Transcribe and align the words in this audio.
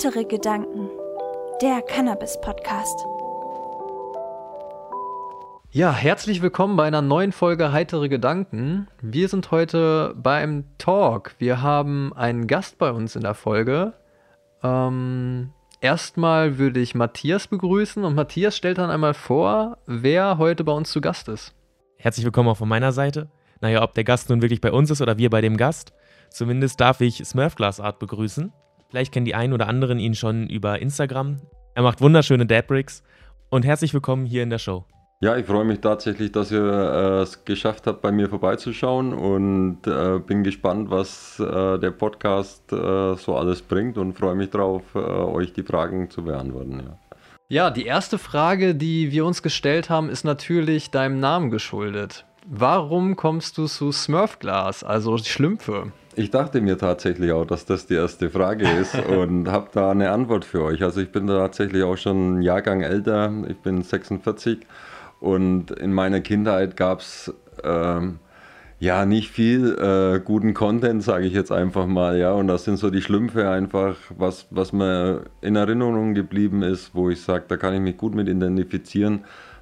Heitere 0.00 0.24
Gedanken, 0.24 0.88
der 1.60 1.82
Cannabis-Podcast. 1.82 3.04
Ja, 5.72 5.92
herzlich 5.92 6.40
willkommen 6.40 6.74
bei 6.76 6.86
einer 6.86 7.02
neuen 7.02 7.32
Folge 7.32 7.72
Heitere 7.72 8.08
Gedanken. 8.08 8.88
Wir 9.02 9.28
sind 9.28 9.50
heute 9.50 10.14
beim 10.16 10.64
Talk. 10.78 11.34
Wir 11.36 11.60
haben 11.60 12.14
einen 12.14 12.46
Gast 12.46 12.78
bei 12.78 12.90
uns 12.90 13.14
in 13.14 13.20
der 13.20 13.34
Folge. 13.34 13.92
Ähm, 14.62 15.52
erstmal 15.82 16.56
würde 16.56 16.80
ich 16.80 16.94
Matthias 16.94 17.46
begrüßen 17.46 18.02
und 18.02 18.14
Matthias 18.14 18.56
stellt 18.56 18.78
dann 18.78 18.88
einmal 18.88 19.12
vor, 19.12 19.76
wer 19.84 20.38
heute 20.38 20.64
bei 20.64 20.72
uns 20.72 20.90
zu 20.92 21.02
Gast 21.02 21.28
ist. 21.28 21.54
Herzlich 21.98 22.24
willkommen 22.24 22.48
auch 22.48 22.56
von 22.56 22.70
meiner 22.70 22.92
Seite. 22.92 23.28
Naja, 23.60 23.82
ob 23.82 23.92
der 23.92 24.04
Gast 24.04 24.30
nun 24.30 24.40
wirklich 24.40 24.62
bei 24.62 24.72
uns 24.72 24.90
ist 24.90 25.02
oder 25.02 25.18
wir 25.18 25.28
bei 25.28 25.42
dem 25.42 25.58
Gast. 25.58 25.92
Zumindest 26.30 26.80
darf 26.80 27.02
ich 27.02 27.22
Smurfglass 27.22 27.80
Art 27.80 27.98
begrüßen. 27.98 28.50
Vielleicht 28.90 29.12
kennen 29.12 29.24
die 29.24 29.36
einen 29.36 29.52
oder 29.52 29.68
anderen 29.68 30.00
ihn 30.00 30.14
schon 30.14 30.48
über 30.48 30.80
Instagram. 30.80 31.40
Er 31.74 31.82
macht 31.84 32.00
wunderschöne 32.00 32.44
Dad-Bricks. 32.44 33.04
Und 33.48 33.64
herzlich 33.64 33.94
willkommen 33.94 34.26
hier 34.26 34.42
in 34.42 34.50
der 34.50 34.58
Show. 34.58 34.84
Ja, 35.20 35.36
ich 35.36 35.46
freue 35.46 35.64
mich 35.64 35.80
tatsächlich, 35.80 36.32
dass 36.32 36.50
ihr 36.50 36.64
äh, 36.64 37.22
es 37.22 37.44
geschafft 37.44 37.86
habt, 37.86 38.02
bei 38.02 38.10
mir 38.10 38.28
vorbeizuschauen 38.28 39.12
und 39.12 39.86
äh, 39.86 40.18
bin 40.18 40.42
gespannt, 40.42 40.90
was 40.90 41.38
äh, 41.38 41.78
der 41.78 41.90
Podcast 41.92 42.72
äh, 42.72 43.14
so 43.14 43.36
alles 43.36 43.62
bringt 43.62 43.96
und 43.96 44.14
freue 44.14 44.34
mich 44.34 44.50
darauf, 44.50 44.82
äh, 44.94 44.98
euch 44.98 45.52
die 45.52 45.62
Fragen 45.62 46.10
zu 46.10 46.24
beantworten. 46.24 46.82
Ja. 46.84 46.98
ja, 47.48 47.70
die 47.70 47.84
erste 47.84 48.18
Frage, 48.18 48.74
die 48.74 49.12
wir 49.12 49.24
uns 49.24 49.42
gestellt 49.42 49.88
haben, 49.88 50.08
ist 50.08 50.24
natürlich 50.24 50.90
deinem 50.90 51.20
Namen 51.20 51.50
geschuldet. 51.50 52.24
Warum 52.52 53.14
kommst 53.14 53.58
du 53.58 53.66
zu 53.66 53.92
Smurfglas, 53.92 54.82
also 54.82 55.16
Schlümpfe? 55.18 55.92
Ich 56.16 56.32
dachte 56.32 56.60
mir 56.60 56.76
tatsächlich 56.76 57.30
auch, 57.30 57.44
dass 57.44 57.64
das 57.64 57.86
die 57.86 57.94
erste 57.94 58.28
Frage 58.28 58.68
ist 58.68 58.96
und 59.08 59.46
habe 59.46 59.68
da 59.72 59.92
eine 59.92 60.10
Antwort 60.10 60.44
für 60.44 60.64
euch. 60.64 60.82
Also 60.82 61.00
ich 61.00 61.12
bin 61.12 61.28
tatsächlich 61.28 61.84
auch 61.84 61.96
schon 61.96 62.16
einen 62.16 62.42
Jahrgang 62.42 62.80
älter, 62.80 63.32
ich 63.48 63.56
bin 63.58 63.82
46 63.82 64.66
und 65.20 65.70
in 65.70 65.92
meiner 65.92 66.22
Kindheit 66.22 66.76
gab 66.76 67.02
es 67.02 67.32
ähm, 67.62 68.18
ja 68.80 69.06
nicht 69.06 69.30
viel 69.30 69.78
äh, 69.78 70.18
guten 70.18 70.52
Content, 70.52 71.04
sage 71.04 71.26
ich 71.26 71.32
jetzt 71.32 71.52
einfach 71.52 71.86
mal, 71.86 72.18
ja. 72.18 72.32
Und 72.32 72.48
das 72.48 72.64
sind 72.64 72.78
so 72.78 72.90
die 72.90 73.02
Schlümpfe 73.02 73.48
einfach, 73.48 73.94
was, 74.18 74.48
was 74.50 74.72
mir 74.72 75.22
in 75.40 75.54
Erinnerung 75.54 76.14
geblieben 76.14 76.64
ist, 76.64 76.96
wo 76.96 77.10
ich 77.10 77.22
sage, 77.22 77.44
da 77.46 77.56
kann 77.56 77.74
ich 77.74 77.80
mich 77.80 77.96
gut 77.96 78.16
mit 78.16 78.26
identifizieren. 78.26 79.20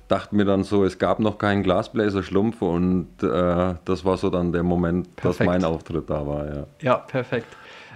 Dachte 0.09 0.35
mir 0.35 0.45
dann 0.45 0.65
so, 0.65 0.85
es 0.85 0.99
gab 0.99 1.21
noch 1.21 1.37
keinen 1.39 1.63
Glasbläser-Schlumpf 1.63 2.63
und 2.63 3.23
äh, 3.23 3.75
das 3.85 4.05
war 4.05 4.17
so 4.17 4.31
dann 4.31 4.53
der 4.53 4.63
Moment, 4.63 5.15
perfekt. 5.17 5.41
dass 5.41 5.47
mein 5.47 5.65
Auftritt 5.65 6.09
da 6.09 6.27
war, 6.27 6.47
ja. 6.47 6.67
Ja, 6.81 6.97
perfekt. 6.97 7.47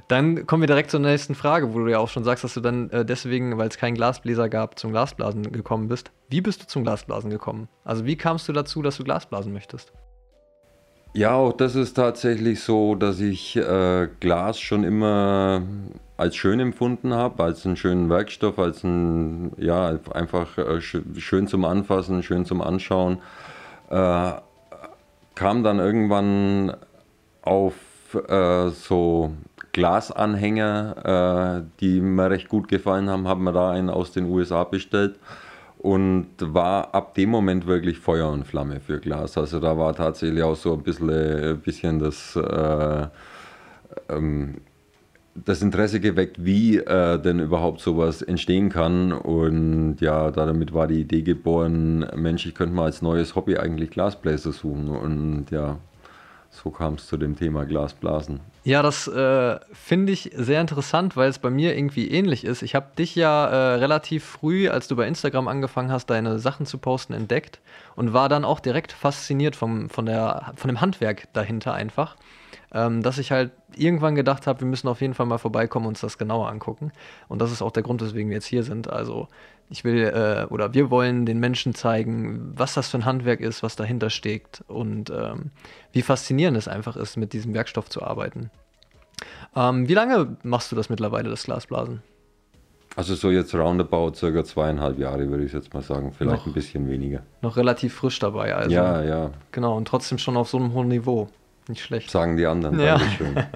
Dann 0.09 0.47
kommen 0.47 0.63
wir 0.63 0.67
direkt 0.67 0.91
zur 0.91 1.01
nächsten 1.01 1.35
Frage, 1.35 1.73
wo 1.73 1.79
du 1.79 1.89
ja 1.89 1.99
auch 1.99 2.09
schon 2.09 2.23
sagst, 2.23 2.45
dass 2.45 2.53
du 2.53 2.61
dann 2.61 2.91
äh, 2.91 3.05
deswegen, 3.05 3.57
weil 3.57 3.69
es 3.69 3.79
keinen 3.79 3.95
Glasbläser 3.95 4.51
gab, 4.51 4.79
zum 4.79 4.91
Glasblasen 4.91 5.53
gekommen 5.53 5.89
bist. 5.89 6.11
Wie 6.29 6.43
bist 6.43 6.63
du 6.63 6.67
zum 6.67 6.83
Glasblasen 6.83 7.31
gekommen? 7.31 7.69
Also 7.85 8.05
wie 8.05 8.17
kamst 8.17 8.47
du 8.47 8.53
dazu, 8.53 8.83
dass 8.83 8.99
du 8.99 9.05
Glasblasen 9.05 9.53
möchtest? 9.55 9.93
Ja, 11.15 11.35
auch 11.35 11.53
das 11.53 11.75
ist 11.75 11.93
tatsächlich 11.95 12.61
so, 12.63 12.95
dass 12.95 13.21
ich 13.21 13.57
äh, 13.57 14.09
Glas 14.21 14.59
schon 14.59 14.83
immer 14.83 15.63
als 16.17 16.37
schön 16.37 16.59
empfunden 16.59 17.13
habe, 17.13 17.43
als 17.45 17.67
einen 17.67 17.77
schönen 17.77 18.09
Werkstoff, 18.09 18.59
als 18.59 18.83
ein, 18.83 19.53
ja, 19.59 19.99
einfach 20.15 20.57
äh, 20.57 20.81
schön 20.81 21.49
zum 21.49 21.67
Anfassen, 21.67 22.23
schön 22.23 22.47
zum 22.47 22.63
Anschauen. 22.63 23.19
Äh, 23.91 24.33
kam 25.35 25.63
dann 25.63 25.81
irgendwann 25.81 26.77
auf 27.43 27.75
äh, 28.29 28.71
so 28.71 29.33
Glasanhänger, 29.73 31.61
äh, 31.61 31.71
die 31.81 32.01
mir 32.01 32.31
recht 32.31 32.49
gut 32.49 32.69
gefallen 32.69 33.11
haben, 33.11 33.29
haben 33.29 33.45
wir 33.45 33.53
da 33.53 33.71
einen 33.71 33.91
aus 33.91 34.13
den 34.13 34.31
USA 34.31 34.65
bestellt 34.65 35.17
und 35.83 36.29
war 36.39 36.95
ab 36.95 37.15
dem 37.15 37.31
Moment 37.31 37.67
wirklich 37.67 37.99
Feuer 37.99 38.31
und 38.31 38.47
Flamme 38.47 38.79
für 38.79 39.01
Glas. 39.01 39.37
Also 39.37 39.59
da 39.59 39.77
war 39.77 39.95
tatsächlich 39.95 40.43
auch 40.43 40.55
so 40.55 40.75
ein 40.75 40.83
bisschen, 40.83 41.11
ein 41.11 41.59
bisschen 41.59 41.99
das, 41.99 42.37
äh, 42.37 43.07
ähm, 44.09 44.59
das 45.35 45.61
Interesse 45.61 45.99
geweckt, 45.99 46.45
wie 46.45 46.77
äh, 46.77 47.19
denn 47.19 47.41
überhaupt 47.41 47.81
sowas 47.81 48.23
entstehen 48.23 48.69
kann. 48.69 49.11
Und 49.13 49.97
ja, 50.01 50.31
damit 50.31 50.73
war 50.73 50.87
die 50.87 51.01
Idee 51.01 51.23
geboren, 51.23 52.07
Mensch, 52.15 52.47
ich 52.47 52.55
könnte 52.55 52.77
mal 52.77 52.85
als 52.85 53.03
neues 53.03 53.35
Hobby 53.35 53.57
eigentlich 53.57 53.91
Glasbläser 53.91 54.53
suchen. 54.53 54.89
Und 54.89 55.47
ja, 55.51 55.79
so 56.53 56.71
kam 56.71 56.95
es 56.95 57.07
zu 57.07 57.17
dem 57.17 57.35
Thema 57.35 57.65
Glasblasen. 57.65 58.41
Ja, 58.63 58.83
das 58.83 59.09
äh, 59.09 59.59
finde 59.73 60.13
ich 60.13 60.31
sehr 60.37 60.61
interessant, 60.61 61.17
weil 61.17 61.29
es 61.31 61.39
bei 61.39 61.51
mir 61.51 61.75
irgendwie 61.75 62.11
ähnlich 62.11 62.45
ist. 62.45 62.63
Ich 62.63 62.75
habe 62.75 62.95
dich 62.97 63.17
ja 63.17 63.47
äh, 63.47 63.75
relativ 63.77 64.25
früh, 64.25 64.69
als 64.69 64.87
du 64.87 64.95
bei 64.95 65.09
Instagram 65.09 65.49
angefangen 65.49 65.91
hast, 65.91 66.11
deine 66.11 66.39
Sachen 66.39 66.67
zu 66.67 66.79
posten, 66.79 67.15
entdeckt 67.15 67.61
und 67.97 68.13
war 68.13 68.29
dann 68.29 68.45
auch 68.45 68.61
direkt 68.61 68.93
fasziniert 68.93 69.57
vom, 69.57 69.89
von, 69.91 70.07
der, 70.07 70.53
von 70.55 70.69
dem 70.69 70.81
Handwerk 70.81 71.33
dahinter 71.33 71.75
einfach 71.75 72.17
ähm, 72.75 73.03
dass 73.03 73.19
ich 73.19 73.33
halt 73.33 73.53
irgendwann 73.75 74.15
gedacht 74.15 74.47
habe, 74.47 74.61
wir 74.61 74.67
müssen 74.67 74.89
auf 74.89 75.01
jeden 75.01 75.15
Fall 75.15 75.27
mal 75.27 75.39
vorbeikommen 75.39 75.87
und 75.87 75.91
uns 75.93 76.01
das 76.01 76.19
genauer 76.19 76.49
angucken. 76.49 76.93
Und 77.29 77.41
das 77.41 77.53
ist 77.53 77.63
auch 77.63 77.71
der 77.71 77.83
Grund, 77.83 78.03
weswegen 78.03 78.31
wir 78.31 78.37
jetzt 78.37 78.47
hier 78.47 78.63
sind. 78.63 78.91
Also 78.91 79.29
ich 79.73 79.85
will 79.85 80.05
äh, 80.05 80.45
oder 80.53 80.75
wir 80.75 80.91
wollen 80.91 81.25
den 81.25 81.41
Menschen 81.41 81.75
zeigen, 81.75 82.53
was 82.55 82.75
das 82.75 82.91
für 82.91 82.99
ein 82.99 83.05
Handwerk 83.07 83.41
ist, 83.41 83.63
was 83.63 83.75
dahinter 83.75 84.11
steckt 84.11 84.63
und 84.69 85.11
ähm, 85.11 85.51
wie 85.93 86.03
faszinierend 86.03 86.59
es 86.59 86.69
einfach 86.69 86.95
ist, 86.97 87.17
mit 87.17 87.33
diesem 87.33 87.55
Werkstoff 87.55 87.89
zu 87.89 88.03
arbeiten. 88.03 88.51
Ähm, 89.57 89.89
wie 89.89 89.95
lange 89.95 90.37
machst 90.43 90.71
du 90.71 90.77
das 90.77 90.91
mittlerweile, 90.91 91.31
das 91.31 91.45
Glasblasen? 91.45 92.03
Also 92.95 93.15
so 93.15 93.31
jetzt 93.31 93.55
roundabout 93.55 94.15
circa 94.15 94.45
zweieinhalb 94.45 94.99
Jahre, 94.99 95.31
würde 95.31 95.45
ich 95.45 95.53
jetzt 95.55 95.73
mal 95.73 95.83
sagen. 95.83 96.13
Vielleicht 96.13 96.37
noch, 96.37 96.47
ein 96.47 96.53
bisschen 96.53 96.91
weniger. 96.91 97.23
Noch 97.41 97.57
relativ 97.57 97.95
frisch 97.95 98.19
dabei, 98.19 98.55
also. 98.55 98.71
Ja, 98.71 99.03
ja. 99.03 99.31
Genau, 99.51 99.79
und 99.79 99.89
trotzdem 99.89 100.19
schon 100.19 100.37
auf 100.37 100.51
so 100.51 100.59
einem 100.59 100.75
hohen 100.75 100.89
Niveau. 100.89 101.29
Nicht 101.69 101.83
schlecht. 101.83 102.11
Sagen 102.11 102.37
die 102.37 102.45
anderen. 102.45 102.79
Ja. 102.79 103.01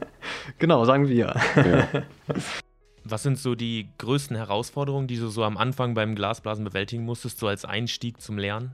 genau, 0.59 0.87
sagen 0.87 1.09
wir. 1.09 1.35
Ja. 1.57 1.89
Was 3.09 3.23
sind 3.23 3.39
so 3.39 3.55
die 3.55 3.89
größten 3.99 4.37
Herausforderungen, 4.37 5.07
die 5.07 5.17
du 5.17 5.29
so 5.29 5.45
am 5.45 5.57
Anfang 5.57 5.95
beim 5.95 6.15
Glasblasen 6.15 6.65
bewältigen 6.65 7.05
musstest, 7.05 7.39
so 7.39 7.47
als 7.47 7.65
Einstieg 7.65 8.21
zum 8.21 8.37
Lernen? 8.37 8.73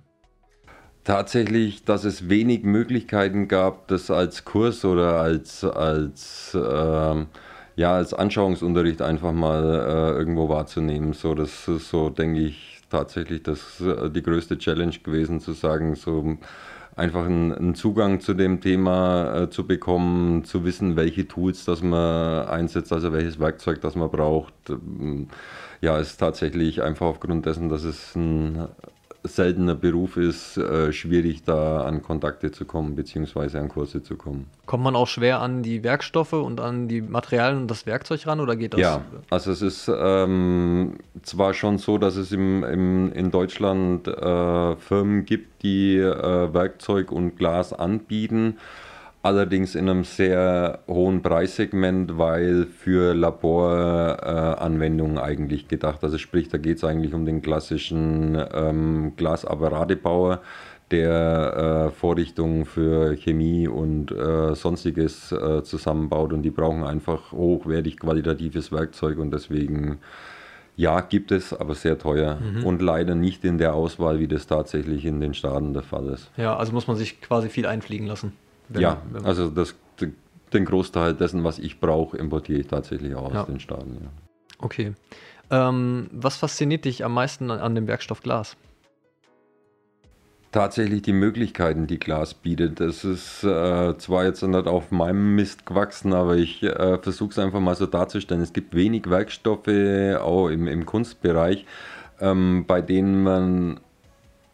Tatsächlich, 1.05 1.85
dass 1.85 2.05
es 2.05 2.29
wenig 2.29 2.63
Möglichkeiten 2.63 3.49
gab, 3.49 3.89
das 3.89 4.11
als 4.11 4.45
Kurs 4.45 4.85
oder 4.85 5.21
als, 5.21 5.65
als, 5.65 6.55
äh, 6.55 7.27
ja, 7.77 7.95
als 7.95 8.15
Anschauungsunterricht 8.15 9.03
einfach 9.03 9.33
mal 9.33 9.65
äh, 9.65 10.19
irgendwo 10.19 10.49
wahrzunehmen. 10.49 11.13
So, 11.13 11.35
das 11.35 11.69
ist 11.69 11.91
so, 11.91 12.09
denke 12.09 12.41
ich, 12.41 12.81
tatsächlich 12.89 13.43
das, 13.43 13.81
äh, 13.81 14.11
die 14.11 14.23
größte 14.23 14.57
Challenge 14.59 14.97
gewesen, 15.03 15.41
zu 15.41 15.53
sagen, 15.53 15.97
so 15.97 16.39
einfach 16.97 17.25
einen, 17.25 17.53
einen 17.53 17.75
Zugang 17.75 18.21
zu 18.21 18.35
dem 18.35 18.61
Thema 18.61 19.43
äh, 19.43 19.51
zu 19.51 19.67
bekommen, 19.67 20.45
zu 20.45 20.65
wissen, 20.65 20.97
welche 20.97 21.27
Tools 21.27 21.65
das 21.65 21.83
man 21.83 22.47
einsetzt, 22.47 22.93
also 22.93 23.13
welches 23.13 23.39
Werkzeug 23.39 23.81
das 23.81 23.95
man 23.95 24.11
braucht. 24.11 24.55
Ähm, 24.69 25.29
ja, 25.81 25.99
ist 25.99 26.19
tatsächlich 26.19 26.83
einfach 26.83 27.07
aufgrund 27.07 27.47
dessen, 27.47 27.69
dass 27.69 27.85
es 27.85 28.15
ein 28.15 28.69
seltener 29.25 29.75
Beruf 29.75 30.17
ist, 30.17 30.57
äh, 30.57 30.93
schwierig 30.93 31.45
da 31.45 31.83
an 31.83 32.03
Kontakte 32.03 32.51
zu 32.51 32.65
kommen, 32.65 32.97
beziehungsweise 32.97 33.61
an 33.61 33.69
Kurse 33.69 34.03
zu 34.03 34.17
kommen. 34.17 34.47
Kommt 34.67 34.83
man 34.83 34.97
auch 34.97 35.07
schwer 35.07 35.41
an 35.41 35.63
die 35.63 35.85
Werkstoffe 35.85 36.33
und 36.33 36.61
an 36.61 36.89
die 36.89 37.01
Materialien 37.01 37.63
und 37.63 37.71
das 37.71 37.87
Werkzeug 37.87 38.27
ran 38.27 38.41
oder 38.41 38.57
geht 38.57 38.75
das? 38.75 38.81
Ja, 38.81 39.03
also 39.31 39.53
es 39.53 39.63
ist 39.63 39.91
ähm, 39.95 40.99
zwar 41.23 41.55
schon 41.55 41.79
so, 41.79 41.99
dass 41.99 42.17
es 42.17 42.33
im, 42.33 42.65
im, 42.65 43.13
in 43.13 43.31
Deutschland 43.31 44.09
äh, 44.09 44.77
Firmen 44.77 45.25
gibt, 45.25 45.63
die 45.63 45.97
äh, 45.97 46.53
Werkzeug 46.53 47.13
und 47.13 47.37
Glas 47.37 47.73
anbieten 47.73 48.57
allerdings 49.23 49.75
in 49.75 49.89
einem 49.89 50.05
sehr 50.05 50.81
hohen 50.89 51.23
Preissegment, 51.23 52.19
weil 52.19 52.67
für 52.67 53.15
Laboranwendungen 53.15 55.17
äh, 55.17 55.21
eigentlich 55.21 55.69
gedacht. 55.69 56.03
Also 56.03 56.19
sprich, 56.19 56.49
da 56.49 56.59
geht 56.59 56.79
es 56.79 56.85
eigentlich 56.85 57.15
um 57.15 57.25
den 57.25 57.41
klassischen 57.41 58.41
ähm, 58.53 59.13
Glasapparatebauer, 59.17 60.43
der 60.91 61.87
äh, 61.89 61.91
Vorrichtungen 61.91 62.67
für 62.67 63.17
Chemie 63.17 63.69
und 63.69 64.11
äh, 64.11 64.55
sonstiges 64.55 65.33
äh, 65.33 65.63
zusammenbaut 65.63 66.33
und 66.33 66.43
die 66.43 66.51
brauchen 66.51 66.85
einfach 66.85 67.33
hochwertig 67.33 67.99
qualitatives 67.99 68.73
Werkzeug 68.73 69.19
und 69.19 69.33
deswegen 69.33 69.99
ja, 70.77 71.01
gibt 71.01 71.33
es, 71.33 71.53
aber 71.53 71.75
sehr 71.75 71.99
teuer 71.99 72.39
mhm. 72.41 72.65
und 72.65 72.83
leider 72.83 73.15
nicht 73.15 73.45
in 73.45 73.59
der 73.59 73.75
Auswahl, 73.75 74.21
wie 74.21 74.29
das 74.29 74.47
tatsächlich 74.47 75.05
in 75.05 75.21
den 75.21 75.35
Staaten 75.35 75.75
der 75.75 75.83
Fall 75.83 76.09
ist. 76.09 76.31
Ja, 76.37 76.57
also 76.57 76.73
muss 76.73 76.87
man 76.87 76.97
sich 76.97 77.21
quasi 77.21 77.49
viel 77.49 77.67
einfliegen 77.67 78.07
lassen. 78.07 78.33
Wenn, 78.73 78.83
ja, 78.83 79.03
wenn 79.11 79.25
also 79.25 79.51
das, 79.51 79.75
den 80.53 80.65
Großteil 80.65 81.15
dessen, 81.15 81.45
was 81.45 81.59
ich 81.59 81.81
brauche, 81.81 82.17
importiere 82.17 82.61
ich 82.61 82.67
tatsächlich 82.67 83.15
auch 83.15 83.33
ja. 83.33 83.41
aus 83.41 83.47
den 83.47 83.61
Staaten. 83.61 83.99
Ja. 84.01 84.09
Okay. 84.59 84.95
Ähm, 85.51 86.09
was 86.13 86.37
fasziniert 86.37 86.85
dich 86.85 87.05
am 87.05 87.15
meisten 87.15 87.51
an, 87.51 87.59
an 87.59 87.75
dem 87.75 87.87
Werkstoff 87.87 88.23
Glas? 88.23 88.57
tatsächlich 90.53 91.03
die 91.03 91.15
Möglichkeiten, 91.15 91.87
die 91.87 91.99
Glas 91.99 92.35
bietet. 92.35 92.79
Das 92.79 93.05
ist 93.05 93.43
äh, 93.43 93.97
zwar 93.97 94.25
jetzt 94.25 94.43
nicht 94.43 94.67
auf 94.67 94.91
meinem 94.91 95.35
Mist 95.35 95.67
gewachsen, 95.67 96.13
aber 96.13 96.37
ich 96.37 96.63
äh, 96.63 96.99
versuche 96.99 97.31
es 97.31 97.39
einfach 97.39 97.61
mal 97.61 97.75
so 97.75 97.87
darzustellen. 97.87 98.43
Es 98.43 98.53
gibt 98.53 98.75
wenig 98.75 99.09
Werkstoffe, 99.11 99.69
auch 100.21 100.49
im, 100.49 100.69
im 100.69 100.87
Kunstbereich, 100.87 101.65
ähm, 102.21 102.65
bei 102.67 102.83
denen 102.83 103.23
man 103.23 103.81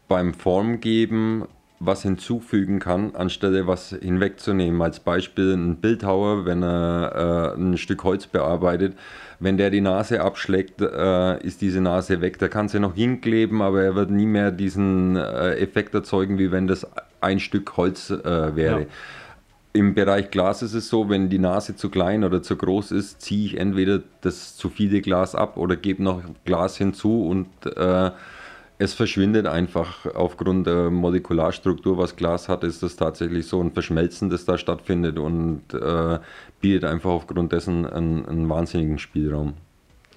beim 0.07 0.33
Formgeben 0.33 1.47
was 1.81 2.03
hinzufügen 2.03 2.81
kann, 2.81 3.15
anstelle 3.15 3.67
was 3.67 3.91
hinwegzunehmen. 3.91 4.83
Als 4.83 5.01
Beispiel 5.01 5.55
ein 5.55 5.77
Bildhauer, 5.77 6.45
wenn 6.45 6.63
er 6.63 7.55
äh, 7.57 7.61
ein 7.61 7.79
Stück 7.79 8.03
Holz 8.05 8.27
bearbeitet, 8.27 8.97
wenn 9.39 9.57
der 9.57 9.71
die 9.71 9.81
Nase 9.81 10.21
abschlägt, 10.21 10.81
äh, 10.81 11.41
ist 11.45 11.61
diese 11.61 11.81
Nase 11.81 12.21
weg. 12.21 12.39
Da 12.39 12.49
kann 12.49 12.69
sie 12.69 12.81
noch 12.81 12.95
hinkleben, 12.95 13.63
aber 13.63 13.83
er 13.83 13.95
wird 13.95 14.11
nie 14.11 14.27
mehr 14.27 14.51
diesen 14.51 15.17
äh, 15.17 15.55
Effekt 15.55 15.95
erzeugen, 15.95 16.39
wie 16.39 16.51
wenn 16.51 16.67
das 16.67 16.87
ein 17.21 17.39
Stück 17.39 17.77
Holz 17.77 18.11
äh, 18.11 18.57
wäre. 18.57 18.81
Ja. 18.81 18.87
Im 19.75 19.95
Bereich 19.95 20.31
Glas 20.31 20.63
ist 20.63 20.75
es 20.75 20.89
so, 20.89 21.09
wenn 21.09 21.29
die 21.29 21.39
Nase 21.39 21.77
zu 21.77 21.91
klein 21.91 22.25
oder 22.25 22.43
zu 22.43 22.57
groß 22.57 22.91
ist, 22.91 23.23
ziehe 23.23 23.45
ich 23.47 23.59
entweder 23.59 24.01
das 24.23 24.57
zu 24.57 24.71
viele 24.71 25.01
Glas 25.01 25.37
ab 25.37 25.57
oder 25.57 25.77
gebe 25.77 26.03
noch 26.03 26.23
Glas 26.45 26.77
hinzu 26.77 27.25
und 27.25 27.47
äh, 27.77 28.11
es 28.79 28.95
verschwindet 28.95 29.47
einfach 29.47 30.07
aufgrund 30.07 30.67
der 30.69 30.91
Molekularstruktur, 30.91 31.99
was 31.99 32.15
Glas 32.15 32.49
hat, 32.49 32.63
ist 32.63 32.81
das 32.83 32.95
tatsächlich 32.95 33.47
so 33.47 33.61
ein 33.61 33.73
Verschmelzen, 33.73 34.31
das 34.31 34.45
da 34.45 34.57
stattfindet 34.57 35.19
und 35.19 35.63
äh, 35.75 36.21
bietet 36.61 36.85
einfach 36.85 37.11
aufgrund 37.11 37.51
dessen 37.53 37.85
einen, 37.87 38.25
einen, 38.27 38.49
wahnsinnigen 38.49 39.01
Spielraum. 39.01 39.55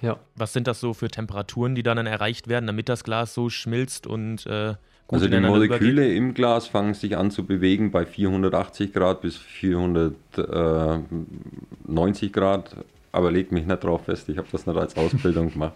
Ja. 0.00 0.16
Was 0.36 0.52
sind 0.52 0.68
das 0.68 0.78
so 0.78 0.94
für 0.94 1.08
Temperaturen, 1.08 1.74
die 1.74 1.82
dann 1.82 2.06
erreicht 2.06 2.46
werden, 2.46 2.68
damit 2.68 2.88
das 2.88 3.02
Glas 3.02 3.34
so 3.34 3.50
schmilzt 3.50 4.06
und 4.06 4.46
äh, 4.46 4.74
gut 5.08 5.20
Also 5.20 5.26
die 5.28 5.40
Moleküle 5.40 6.04
übergeht? 6.04 6.16
im 6.16 6.34
Glas 6.34 6.68
fangen 6.68 6.94
sich 6.94 7.16
an 7.16 7.32
zu 7.32 7.44
bewegen 7.44 7.90
bei 7.90 8.06
480 8.06 8.92
Grad 8.92 9.22
bis 9.22 9.36
490 9.36 12.32
Grad, 12.32 12.76
aber 13.10 13.32
legt 13.32 13.50
mich 13.50 13.66
nicht 13.66 13.82
drauf 13.82 14.04
fest, 14.04 14.28
ich 14.28 14.38
habe 14.38 14.46
das 14.52 14.66
nicht 14.66 14.78
als 14.78 14.96
Ausbildung 14.96 15.52
gemacht. 15.52 15.74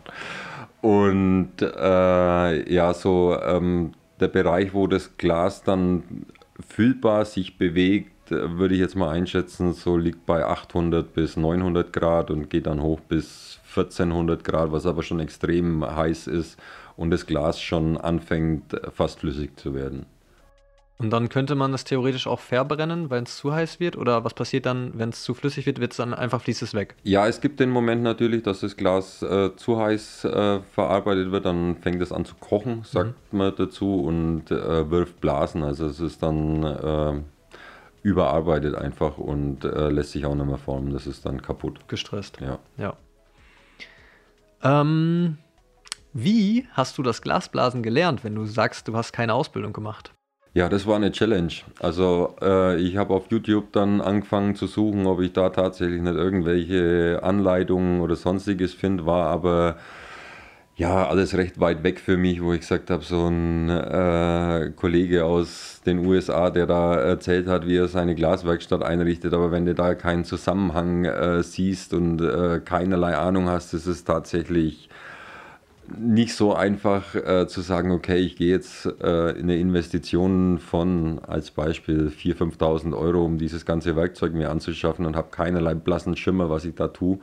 Und 0.87 1.63
äh, 1.63 2.73
ja, 2.73 2.95
so 2.95 3.37
ähm, 3.43 3.91
der 4.21 4.29
Bereich, 4.29 4.73
wo 4.73 4.87
das 4.87 5.17
Glas 5.17 5.65
dann 5.65 6.27
fühlbar 6.65 7.25
sich 7.25 7.59
bewegt, 7.59 8.31
würde 8.31 8.75
ich 8.75 8.81
jetzt 8.81 8.95
mal 8.95 9.11
einschätzen, 9.11 9.73
so 9.73 9.97
liegt 9.97 10.27
bei 10.27 10.45
800 10.45 11.13
bis 11.13 11.37
900 11.37 11.93
Grad 11.93 12.31
und 12.31 12.51
geht 12.51 12.69
dann 12.69 12.81
hoch 12.81 13.01
bis 13.01 13.59
1400 13.71 14.45
Grad, 14.45 14.71
was 14.71 14.87
aber 14.87 15.03
schon 15.03 15.19
extrem 15.19 15.85
heiß 15.85 16.29
ist 16.29 16.57
und 16.97 17.11
das 17.11 17.27
Glas 17.27 17.61
schon 17.61 17.97
anfängt 17.97 18.81
fast 18.93 19.19
flüssig 19.19 19.59
zu 19.59 19.75
werden. 19.75 20.07
Und 20.99 21.11
dann 21.11 21.29
könnte 21.29 21.55
man 21.55 21.73
das 21.73 21.85
theoretisch 21.85 22.27
auch 22.27 22.41
verbrennen, 22.41 23.11
wenn 23.11 23.25
es 23.25 23.37
zu 23.37 23.53
heiß 23.53 23.81
wird? 23.81 23.97
Oder 23.97 24.25
was 24.25 24.33
passiert 24.33 24.65
dann, 24.65 24.93
wenn 24.95 25.11
es 25.11 25.23
zu 25.23 25.35
flüssig 25.35 25.67
wird, 25.67 25.79
wird 25.79 25.93
es 25.93 25.99
dann 25.99 26.15
einfach 26.15 26.41
fließt 26.41 26.63
es 26.63 26.73
weg? 26.73 26.95
Ja, 27.03 27.27
es 27.27 27.43
gibt 27.43 27.61
den 27.61 27.69
Moment 27.69 28.03
natürlich, 28.03 28.43
dass 28.43 28.61
das 28.61 28.77
Glas 28.77 29.23
äh, 29.23 29.55
zu 29.57 29.79
heiß 29.79 30.25
äh, 30.25 30.61
verarbeitet 30.73 31.33
wird, 31.33 31.45
dann 31.45 31.77
fängt 31.77 32.01
es 32.01 32.13
an 32.13 32.25
zu 32.25 32.35
kochen, 32.37 32.83
sagt 32.85 33.15
mhm. 33.31 33.39
man 33.39 33.55
dazu, 33.55 34.01
und 34.01 34.51
äh, 34.51 34.91
wirft 34.91 35.21
Blasen. 35.21 35.63
Also 35.63 35.87
es 35.87 36.01
ist 36.01 36.23
dann 36.23 36.63
äh, 36.65 37.21
überarbeitet 38.03 38.75
einfach 38.75 39.19
und 39.19 39.65
äh, 39.65 39.91
lässt 39.91 40.13
sich 40.13 40.25
auch 40.25 40.35
nicht 40.35 40.47
mehr 40.47 40.57
formen. 40.57 40.95
Das 40.95 41.07
ist 41.07 41.27
dann 41.27 41.43
kaputt. 41.43 41.81
Gestresst. 41.89 42.39
Ja. 42.41 42.59
ja. 42.79 42.97
Ähm, 44.63 45.37
wie 46.15 46.67
hast 46.73 46.97
du 46.97 47.03
das 47.03 47.21
Glasblasen 47.21 47.83
gelernt, 47.83 48.25
wenn 48.25 48.35
du 48.35 48.47
sagst, 48.47 48.89
du 48.89 48.97
hast 48.97 49.13
keine 49.13 49.35
Ausbildung 49.35 49.75
gemacht? 49.75 50.16
Ja, 50.57 50.71
das 50.71 50.87
war 50.87 50.97
eine 50.97 51.13
Challenge. 51.13 51.53
Also 51.81 52.35
äh, 52.41 52.81
ich 52.81 52.97
habe 52.97 53.13
auf 53.13 53.27
YouTube 53.29 53.73
dann 53.73 54.01
angefangen 54.01 54.55
zu 54.55 54.67
suchen, 54.67 55.07
ob 55.07 55.21
ich 55.21 55.35
da 55.35 55.51
tatsächlich 55.51 56.01
nicht 56.01 56.15
irgendwelche 56.15 57.21
Anleitungen 57.23 58.01
oder 58.01 58.17
sonstiges 58.17 58.73
finde, 58.73 59.05
war 59.05 59.27
aber 59.27 59.77
ja 60.75 61.09
alles 61.09 61.37
recht 61.37 61.61
weit 61.61 61.83
weg 61.83 62.01
für 62.01 62.17
mich, 62.17 62.43
wo 62.43 62.55
ich 62.55 62.61
gesagt 62.61 62.89
habe, 62.89 63.05
so 63.05 63.27
ein 63.29 63.69
äh, 63.69 64.73
Kollege 64.75 65.27
aus 65.27 65.83
den 65.85 66.07
USA, 66.07 66.49
der 66.49 66.67
da 66.67 66.95
erzählt 66.95 67.49
hat, 67.49 67.67
wie 67.67 67.77
er 67.77 67.89
seine 67.89 68.15
Glaswerkstatt 68.15 68.83
einrichtet, 68.83 69.35
aber 69.35 69.51
wenn 69.51 69.67
du 69.67 69.75
da 69.75 69.95
keinen 69.95 70.25
Zusammenhang 70.25 71.05
äh, 71.05 71.43
siehst 71.43 71.93
und 71.93 72.23
äh, 72.23 72.61
keinerlei 72.65 73.15
Ahnung 73.15 73.51
hast, 73.51 73.75
ist 73.75 73.87
es 73.87 74.05
tatsächlich 74.05 74.89
nicht 75.97 76.35
so 76.35 76.55
einfach 76.55 77.15
äh, 77.15 77.47
zu 77.47 77.61
sagen, 77.61 77.91
okay, 77.91 78.19
ich 78.19 78.37
gehe 78.37 78.51
jetzt 78.51 78.87
äh, 78.87 79.31
in 79.31 79.45
eine 79.45 79.57
Investition 79.57 80.59
von 80.59 81.21
als 81.27 81.51
Beispiel 81.51 82.09
4.000, 82.09 82.59
5.000 82.59 82.99
Euro, 82.99 83.25
um 83.25 83.39
dieses 83.39 83.65
ganze 83.65 83.97
Werkzeug 83.97 84.33
mir 84.33 84.51
anzuschaffen 84.51 85.07
und 85.07 85.17
habe 85.17 85.29
keinerlei 85.31 85.75
blassen 85.75 86.17
Schimmer, 86.17 86.51
was 86.51 86.65
ich 86.65 86.75
da 86.75 86.89
tue. 86.89 87.19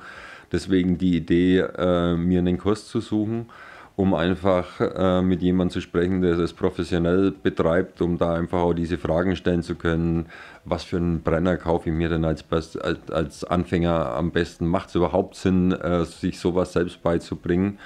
Deswegen 0.52 0.98
die 0.98 1.18
Idee, 1.18 1.60
äh, 1.60 2.16
mir 2.16 2.40
einen 2.40 2.58
Kurs 2.58 2.88
zu 2.88 3.02
suchen, 3.02 3.48
um 3.96 4.14
einfach 4.14 4.80
äh, 4.80 5.22
mit 5.22 5.42
jemandem 5.42 5.74
zu 5.74 5.82
sprechen, 5.82 6.22
der 6.22 6.36
das 6.36 6.54
professionell 6.54 7.32
betreibt, 7.32 8.02
um 8.02 8.18
da 8.18 8.34
einfach 8.34 8.60
auch 8.60 8.74
diese 8.74 8.98
Fragen 8.98 9.36
stellen 9.36 9.62
zu 9.62 9.76
können. 9.76 10.28
Was 10.66 10.84
für 10.84 10.98
einen 10.98 11.22
Brenner 11.22 11.58
kaufe 11.58 11.90
ich 11.90 11.96
mir 11.96 12.10
denn 12.10 12.26
als, 12.26 12.46
als, 12.52 13.12
als 13.12 13.44
Anfänger 13.44 14.14
am 14.16 14.32
besten? 14.32 14.68
Macht 14.68 14.90
es 14.90 14.96
überhaupt 14.96 15.36
Sinn, 15.36 15.72
äh, 15.72 16.06
sich 16.06 16.40
sowas 16.40 16.74
selbst 16.74 17.04
beizubringen? 17.04 17.78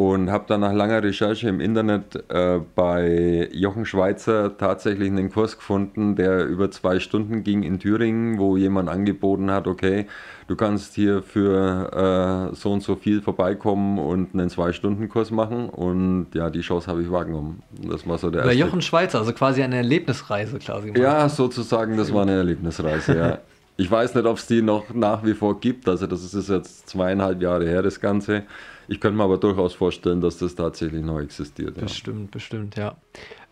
Und 0.00 0.30
habe 0.30 0.44
dann 0.48 0.60
nach 0.60 0.72
langer 0.72 1.02
Recherche 1.02 1.46
im 1.46 1.60
Internet 1.60 2.24
äh, 2.30 2.58
bei 2.74 3.50
Jochen 3.52 3.84
Schweizer 3.84 4.56
tatsächlich 4.56 5.10
einen 5.10 5.30
Kurs 5.30 5.58
gefunden, 5.58 6.16
der 6.16 6.46
über 6.46 6.70
zwei 6.70 7.00
Stunden 7.00 7.44
ging 7.44 7.62
in 7.62 7.78
Thüringen, 7.78 8.38
wo 8.38 8.56
jemand 8.56 8.88
angeboten 8.88 9.50
hat, 9.50 9.66
okay, 9.66 10.06
du 10.46 10.56
kannst 10.56 10.94
hier 10.94 11.22
für 11.22 12.50
äh, 12.50 12.56
so 12.56 12.72
und 12.72 12.82
so 12.82 12.96
viel 12.96 13.20
vorbeikommen 13.20 13.98
und 13.98 14.32
einen 14.32 14.48
Zwei-Stunden-Kurs 14.48 15.32
machen 15.32 15.68
und 15.68 16.28
ja, 16.32 16.48
die 16.48 16.62
Chance 16.62 16.90
habe 16.90 17.02
ich 17.02 17.10
wahrgenommen. 17.10 17.62
Das 17.86 18.08
war 18.08 18.16
so 18.16 18.30
der 18.30 18.40
Bei 18.40 18.54
Jochen 18.54 18.80
Schweizer, 18.80 19.18
also 19.18 19.34
quasi 19.34 19.62
eine 19.62 19.76
Erlebnisreise 19.76 20.60
quasi. 20.60 20.94
Ja, 20.96 21.28
sozusagen, 21.28 21.98
das 21.98 22.10
war 22.14 22.22
eine 22.22 22.36
Erlebnisreise, 22.36 23.18
ja. 23.18 23.38
Ich 23.80 23.90
weiß 23.90 24.14
nicht, 24.14 24.26
ob 24.26 24.36
es 24.36 24.46
die 24.46 24.60
noch 24.60 24.92
nach 24.92 25.24
wie 25.24 25.32
vor 25.32 25.58
gibt, 25.58 25.88
also 25.88 26.06
das 26.06 26.34
ist 26.34 26.50
jetzt 26.50 26.86
zweieinhalb 26.86 27.40
Jahre 27.40 27.66
her, 27.66 27.80
das 27.80 27.98
Ganze. 27.98 28.42
Ich 28.88 29.00
könnte 29.00 29.16
mir 29.16 29.24
aber 29.24 29.38
durchaus 29.38 29.72
vorstellen, 29.72 30.20
dass 30.20 30.36
das 30.36 30.54
tatsächlich 30.54 31.02
noch 31.02 31.18
existiert. 31.18 31.78
Ja. 31.78 31.84
Bestimmt, 31.84 32.30
bestimmt, 32.30 32.76
ja. 32.76 32.94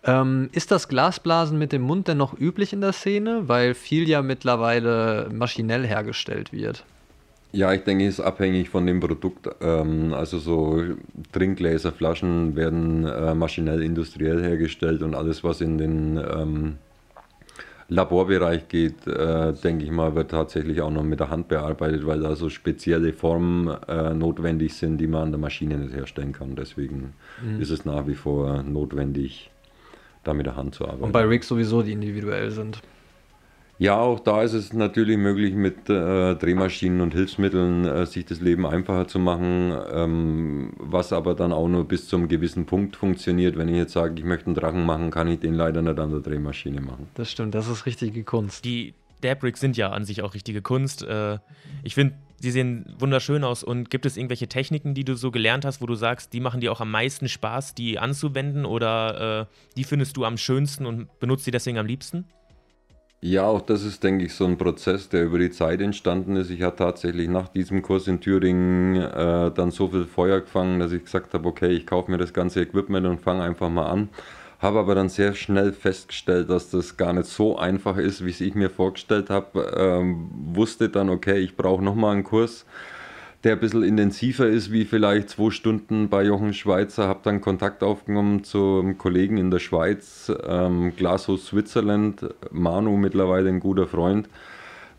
Ähm, 0.05 0.51
ist 0.53 0.71
das 0.71 0.89
Glasblasen 0.89 1.59
mit 1.59 1.73
dem 1.73 1.81
Mund 1.81 2.09
denn 2.09 2.19
noch 2.19 2.39
üblich 2.39 2.75
in 2.75 2.83
der 2.83 2.93
Szene? 2.93 3.49
Weil 3.49 3.73
viel 3.73 4.07
ja 4.07 4.21
mittlerweile 4.21 5.31
maschinell 5.33 5.87
hergestellt 5.87 6.53
wird. 6.53 6.85
Ja, 7.53 7.73
ich 7.73 7.85
denke, 7.85 8.07
es 8.07 8.19
ist 8.19 8.21
abhängig 8.21 8.69
von 8.69 8.85
dem 8.85 9.01
Produkt. 9.01 9.49
Ähm, 9.63 10.13
also 10.13 10.39
so 10.39 10.83
Trinkgläser, 11.33 11.91
Flaschen 11.91 12.55
werden 12.55 13.07
äh, 13.07 13.35
maschinell 13.35 13.83
industriell 13.83 14.43
hergestellt 14.43 15.03
und 15.03 15.15
alles, 15.15 15.43
was 15.43 15.63
in 15.63 15.79
den 15.79 16.19
ähm, 16.19 16.77
Laborbereich 17.91 18.69
geht, 18.69 19.07
äh, 19.07 19.55
denke 19.55 19.85
ich 19.85 19.91
mal, 19.91 20.15
wird 20.15 20.31
tatsächlich 20.31 20.83
auch 20.83 20.91
noch 20.91 21.03
mit 21.03 21.21
der 21.21 21.31
Hand 21.31 21.49
bearbeitet, 21.49 22.07
weil 22.07 22.21
da 22.21 22.37
so 22.37 22.51
spezielle 22.51 23.15
Formen 23.15 23.69
äh, 23.89 24.13
notwendig 24.13 24.75
sind, 24.75 24.99
die 24.99 25.07
man 25.07 25.23
an 25.23 25.31
der 25.33 25.41
Maschine 25.41 25.79
nicht 25.79 25.95
herstellen 25.95 26.33
kann. 26.33 26.55
Deswegen 26.55 27.15
mhm. 27.43 27.61
ist 27.61 27.71
es 27.71 27.87
nach 27.87 28.07
wie 28.07 28.15
vor 28.15 28.63
notwendig, 28.63 29.51
da 30.23 30.35
mit 30.35 30.45
der 30.45 30.57
Hand 30.57 30.75
zu 30.75 30.85
arbeiten. 30.85 31.05
Und 31.05 31.13
bei 31.13 31.25
Rigs 31.25 31.49
sowieso, 31.49 31.83
die 31.83 31.93
individuell 31.93 32.51
sind. 32.51 32.83
Ja, 33.79 34.01
auch 34.01 34.19
da 34.19 34.43
ist 34.43 34.55
es 34.55 34.73
natürlich 34.73 35.17
möglich, 35.19 35.55
mit 35.55 35.89
äh, 35.89 36.35
Drehmaschinen 36.35 37.01
und 37.01 37.15
Hilfsmitteln 37.15 37.85
äh, 37.85 38.07
sich 38.07 38.25
das 38.25 38.41
Leben 38.41 38.67
einfacher 38.67 39.07
zu 39.07 39.21
machen, 39.21 39.73
ähm, 39.93 40.73
was 40.79 41.13
aber 41.13 41.37
dann 41.37 41.53
auch 41.53 41.69
nur 41.69 41.87
bis 41.87 42.09
zu 42.09 42.17
einem 42.17 42.27
gewissen 42.27 42.67
Punkt 42.67 42.97
funktioniert. 42.97 43.57
Wenn 43.57 43.69
ich 43.69 43.77
jetzt 43.77 43.93
sage, 43.93 44.15
ich 44.17 44.25
möchte 44.25 44.47
einen 44.47 44.57
Drachen 44.57 44.85
machen, 44.85 45.13
kann 45.13 45.29
ich 45.29 45.39
den 45.39 45.55
leider 45.55 45.81
nicht 45.81 45.99
an 45.99 46.11
der 46.11 46.21
Drehmaschine 46.21 46.81
machen. 46.81 47.07
Das 47.15 47.31
stimmt, 47.31 47.55
das 47.55 47.69
ist 47.69 47.87
richtige 47.87 48.25
Kunst. 48.25 48.65
Die 48.65 48.95
Dabrigs 49.21 49.61
sind 49.61 49.77
ja 49.77 49.91
an 49.91 50.05
sich 50.05 50.23
auch 50.23 50.35
richtige 50.35 50.61
Kunst. 50.61 51.05
Äh, 51.05 51.39
ich 51.85 51.95
finde, 51.95 52.15
sie 52.41 52.51
sehen 52.51 52.85
wunderschön 52.99 53.45
aus. 53.45 53.63
Und 53.63 53.91
gibt 53.91 54.07
es 54.07 54.17
irgendwelche 54.17 54.49
Techniken, 54.49 54.95
die 54.95 55.05
du 55.05 55.15
so 55.15 55.31
gelernt 55.31 55.65
hast, 55.65 55.81
wo 55.81 55.87
du 55.87 55.95
sagst, 55.95 56.33
die 56.33 56.41
machen 56.41 56.61
dir 56.61 56.73
auch 56.73 56.81
am 56.81 56.91
meisten 56.91 57.29
Spaß, 57.29 57.77
die 57.77 58.01
anzuwenden 58.01 58.65
oder 58.65 59.41
äh, 59.43 59.47
die 59.77 59.85
findest 59.85 60.17
du 60.17 60.25
am 60.25 60.37
schönsten 60.37 60.85
und 60.85 61.09
benutzt 61.21 61.45
sie 61.45 61.53
deswegen 61.53 61.79
am 61.79 61.87
liebsten? 61.87 62.25
Ja, 63.21 63.47
auch 63.47 63.63
das 63.63 63.83
ist, 63.83 64.05
denke 64.05 64.25
ich, 64.27 64.35
so 64.35 64.45
ein 64.45 64.59
Prozess, 64.59 65.09
der 65.09 65.25
über 65.25 65.41
die 65.41 65.51
Zeit 65.51 65.81
entstanden 65.81 66.37
ist. 66.37 66.51
Ich 66.51 66.63
hatte 66.63 66.77
tatsächlich 66.79 67.29
nach 67.29 67.49
diesem 67.49 67.83
Kurs 67.83 68.07
in 68.07 68.21
Thüringen 68.21 68.95
äh, 68.97 69.51
dann 69.53 69.73
so 69.73 69.89
viel 69.89 70.05
Feuer 70.07 70.41
gefangen, 70.41 70.79
dass 70.79 70.93
ich 70.93 71.03
gesagt 71.05 71.35
habe, 71.35 71.49
okay, 71.49 71.71
ich 71.71 71.85
kaufe 71.85 72.11
mir 72.13 72.19
das 72.19 72.33
ganze 72.33 72.61
Equipment 72.61 73.07
und 73.07 73.21
fange 73.21 73.43
einfach 73.43 73.71
mal 73.71 73.87
an. 73.87 74.09
Habe 74.61 74.79
aber 74.79 74.95
dann 74.95 75.09
sehr 75.09 75.35
schnell 75.35 75.73
festgestellt, 75.73 76.49
dass 76.49 76.71
das 76.71 76.97
gar 76.97 77.13
nicht 77.13 77.27
so 77.27 77.59
einfach 77.59 77.97
ist, 77.97 78.25
wie 78.25 78.31
es 78.31 78.41
ich 78.41 78.55
mir 78.55 78.71
vorgestellt 78.71 79.31
habe. 79.31 79.73
Ähm, 79.77 80.31
wusste 80.55 80.89
dann, 80.89 81.09
okay, 81.11 81.39
ich 81.39 81.57
brauche 81.57 81.83
nochmal 81.83 82.15
einen 82.15 82.25
Kurs 82.25 82.67
der 83.45 83.53
ein 83.53 83.61
bisschen 83.61 83.85
intensiver 83.85 84.49
ist 84.49 84.73
wie 84.73 84.85
vielleicht 84.85 85.31
zwei 85.31 85.51
Stunden 85.51 86.09
bei 86.09 86.25
Jochen 86.25 86.55
Schweizer. 86.55 87.07
Habe 87.07 87.21
dann 87.23 87.41
Kontakt 87.41 87.83
aufgenommen 87.83 88.43
zu 88.43 88.81
einem 88.83 88.99
Kollegen 88.99 89.37
in 89.37 89.51
der 89.51 89.61
Schweiz, 89.61 90.33
ähm, 90.47 90.93
Glashaus 90.97 91.47
Switzerland, 91.47 92.29
Manu 92.51 92.97
mittlerweile 92.97 93.49
ein 93.49 93.61
guter 93.61 93.87
Freund, 93.87 94.29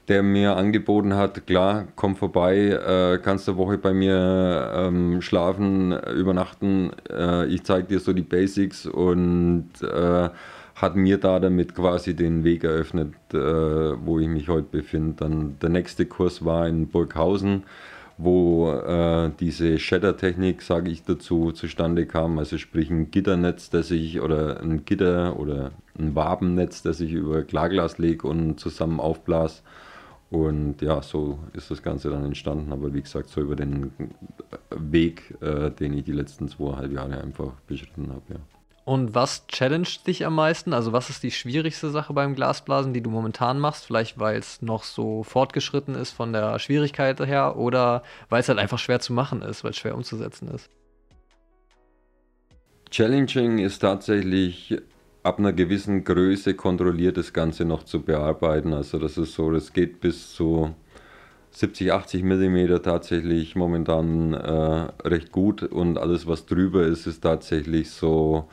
der 0.07 0.23
mir 0.23 0.55
angeboten 0.55 1.15
hat, 1.15 1.45
klar, 1.47 1.87
komm 1.95 2.15
vorbei, 2.15 2.69
äh, 2.69 3.19
kannst 3.21 3.49
eine 3.49 3.57
Woche 3.57 3.77
bei 3.77 3.93
mir 3.93 4.71
ähm, 4.73 5.21
schlafen, 5.21 5.91
übernachten, 5.91 6.91
äh, 7.11 7.45
ich 7.47 7.63
zeige 7.63 7.87
dir 7.87 7.99
so 7.99 8.13
die 8.13 8.21
Basics 8.21 8.85
und 8.85 9.69
äh, 9.81 10.29
hat 10.75 10.95
mir 10.95 11.17
da 11.17 11.41
damit 11.41 11.75
quasi 11.75 12.15
den 12.15 12.45
Weg 12.45 12.63
eröffnet, 12.63 13.13
äh, 13.33 13.37
wo 13.37 14.17
ich 14.17 14.29
mich 14.29 14.47
heute 14.47 14.67
befinde. 14.71 15.15
Dann 15.17 15.57
der 15.61 15.69
nächste 15.69 16.05
Kurs 16.05 16.45
war 16.45 16.69
in 16.69 16.87
Burghausen 16.87 17.63
wo 18.21 18.69
äh, 18.73 19.31
diese 19.39 19.79
Shatter-Technik, 19.79 20.61
sage 20.61 20.91
ich 20.91 21.03
dazu, 21.05 21.53
zustande 21.53 22.05
kam. 22.05 22.37
Also 22.37 22.57
sprich 22.57 22.89
ein 22.89 23.11
Gitternetz, 23.11 23.69
das 23.69 23.91
ich 23.91 24.19
oder 24.19 24.59
ein 24.59 24.83
Gitter 24.83 25.39
oder 25.39 25.71
ein 25.97 26.15
Wabennetz, 26.15 26.81
das 26.81 26.99
ich 26.99 27.13
über 27.13 27.43
Klarglas 27.43 27.97
lege 27.97 28.27
und 28.27 28.59
zusammen 28.59 28.99
aufblas. 28.99 29.63
Und 30.29 30.81
ja, 30.81 31.01
so 31.01 31.39
ist 31.53 31.71
das 31.71 31.81
Ganze 31.81 32.09
dann 32.09 32.25
entstanden. 32.25 32.73
Aber 32.73 32.93
wie 32.93 33.01
gesagt, 33.01 33.29
so 33.29 33.39
über 33.39 33.55
den 33.55 33.91
Weg, 34.69 35.37
äh, 35.39 35.71
den 35.71 35.93
ich 35.93 36.03
die 36.03 36.11
letzten 36.11 36.49
zweieinhalb 36.49 36.91
Jahre 36.91 37.21
einfach 37.23 37.53
beschritten 37.67 38.09
habe. 38.09 38.33
Ja. 38.33 38.58
Und 38.89 39.13
was 39.13 39.45
challenged 39.45 40.07
dich 40.07 40.25
am 40.25 40.33
meisten? 40.33 40.73
Also 40.73 40.91
was 40.91 41.11
ist 41.11 41.21
die 41.21 41.29
schwierigste 41.29 41.91
Sache 41.91 42.11
beim 42.11 42.33
Glasblasen, 42.33 42.91
die 42.91 43.01
du 43.01 43.11
momentan 43.11 43.59
machst? 43.59 43.85
Vielleicht 43.85 44.17
weil 44.17 44.39
es 44.39 44.63
noch 44.63 44.83
so 44.83 45.21
fortgeschritten 45.21 45.93
ist 45.93 46.09
von 46.09 46.33
der 46.33 46.57
Schwierigkeit 46.57 47.19
her 47.19 47.55
oder 47.55 48.01
weil 48.29 48.39
es 48.39 48.49
halt 48.49 48.57
einfach 48.57 48.79
schwer 48.79 48.99
zu 48.99 49.13
machen 49.13 49.43
ist, 49.43 49.63
weil 49.63 49.69
es 49.69 49.77
schwer 49.77 49.93
umzusetzen 49.93 50.47
ist? 50.47 50.71
Challenging 52.89 53.59
ist 53.59 53.77
tatsächlich 53.77 54.75
ab 55.21 55.37
einer 55.37 55.53
gewissen 55.53 56.03
Größe 56.03 56.55
kontrolliert 56.55 57.17
das 57.17 57.31
Ganze 57.31 57.65
noch 57.65 57.83
zu 57.83 58.01
bearbeiten. 58.01 58.73
Also 58.73 58.97
das 58.97 59.19
ist 59.19 59.35
so, 59.35 59.51
das 59.51 59.71
geht 59.71 60.01
bis 60.01 60.33
zu 60.33 60.73
70, 61.51 61.93
80 61.93 62.23
Millimeter 62.23 62.81
tatsächlich 62.81 63.55
momentan 63.55 64.33
äh, 64.33 64.87
recht 65.07 65.31
gut 65.31 65.61
und 65.61 65.99
alles 65.99 66.25
was 66.25 66.47
drüber 66.47 66.87
ist, 66.87 67.05
ist 67.05 67.21
tatsächlich 67.21 67.91
so 67.91 68.49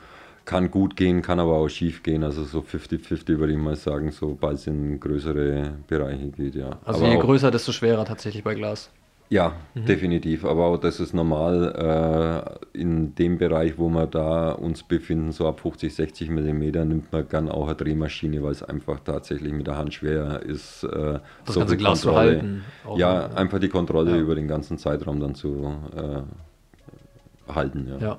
kann 0.47 0.71
gut 0.71 0.95
gehen, 0.95 1.21
kann 1.21 1.39
aber 1.39 1.57
auch 1.57 1.67
schief 1.67 2.01
gehen. 2.01 2.23
Also 2.23 2.45
so 2.45 2.59
50-50 2.61 3.37
würde 3.37 3.51
ich 3.51 3.59
mal 3.59 3.75
sagen, 3.75 4.11
sobald 4.11 4.57
es 4.57 4.65
in 4.65 4.99
größere 4.99 5.73
Bereiche 5.87 6.29
geht, 6.29 6.55
ja. 6.55 6.79
Also 6.85 7.01
aber 7.01 7.11
je 7.11 7.17
auch, 7.17 7.21
größer, 7.21 7.51
desto 7.51 7.73
schwerer 7.73 8.05
tatsächlich 8.05 8.43
bei 8.43 8.55
Glas. 8.55 8.89
Ja, 9.29 9.57
mhm. 9.75 9.85
definitiv. 9.85 10.45
Aber 10.45 10.67
auch 10.67 10.77
das 10.77 11.01
ist 11.01 11.13
normal 11.13 12.57
äh, 12.73 12.79
in 12.79 13.13
dem 13.15 13.37
Bereich, 13.37 13.77
wo 13.77 13.89
wir 13.89 14.07
da 14.07 14.53
uns 14.53 14.83
befinden, 14.83 15.33
so 15.33 15.49
ab 15.49 15.59
50, 15.59 15.93
60 15.93 16.29
Millimeter 16.29 16.85
nimmt 16.85 17.11
man 17.11 17.27
gern 17.27 17.49
auch 17.49 17.67
eine 17.67 17.75
Drehmaschine, 17.75 18.41
weil 18.41 18.51
es 18.51 18.63
einfach 18.63 19.01
tatsächlich 19.01 19.51
mit 19.51 19.67
der 19.67 19.77
Hand 19.77 19.95
schwer 19.95 20.41
ist. 20.43 20.83
Äh, 20.85 21.19
das 21.43 21.55
so 21.55 21.59
ganze 21.59 21.75
Glas 21.75 21.99
zu 21.99 22.15
halten. 22.15 22.63
ja, 22.95 23.27
einfach 23.33 23.59
die 23.59 23.67
Kontrolle 23.67 24.11
ja. 24.11 24.17
über 24.17 24.33
den 24.33 24.47
ganzen 24.47 24.77
Zeitraum 24.77 25.19
dann 25.19 25.35
zu 25.35 25.75
äh, 25.93 27.51
halten. 27.53 27.87
ja. 27.89 27.97
ja. 27.97 28.17